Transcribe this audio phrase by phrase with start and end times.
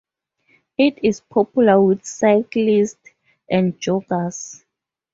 [0.79, 3.07] It is popular with cyclists
[3.51, 4.63] and joggers.